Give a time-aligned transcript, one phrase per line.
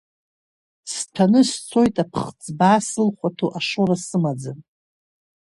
[0.93, 4.59] Сҭәаны сцоит, аԥхӡы баа сылхәаҭо, ашоура сымаӡам.